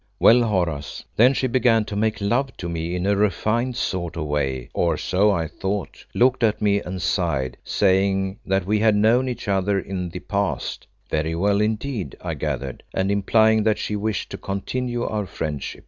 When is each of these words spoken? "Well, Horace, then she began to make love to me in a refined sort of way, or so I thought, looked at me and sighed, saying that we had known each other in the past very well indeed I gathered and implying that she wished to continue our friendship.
"Well, 0.17 0.41
Horace, 0.45 1.05
then 1.15 1.35
she 1.35 1.45
began 1.45 1.85
to 1.85 1.95
make 1.95 2.19
love 2.19 2.57
to 2.57 2.67
me 2.67 2.95
in 2.95 3.05
a 3.05 3.15
refined 3.15 3.75
sort 3.75 4.17
of 4.17 4.25
way, 4.25 4.71
or 4.73 4.97
so 4.97 5.29
I 5.29 5.47
thought, 5.47 6.03
looked 6.15 6.41
at 6.43 6.59
me 6.59 6.81
and 6.81 6.99
sighed, 6.99 7.55
saying 7.63 8.39
that 8.43 8.65
we 8.65 8.79
had 8.79 8.95
known 8.95 9.29
each 9.29 9.47
other 9.47 9.77
in 9.79 10.09
the 10.09 10.17
past 10.21 10.87
very 11.11 11.35
well 11.35 11.61
indeed 11.61 12.15
I 12.19 12.33
gathered 12.33 12.81
and 12.95 13.11
implying 13.11 13.61
that 13.61 13.77
she 13.77 13.95
wished 13.95 14.31
to 14.31 14.39
continue 14.39 15.03
our 15.03 15.27
friendship. 15.27 15.79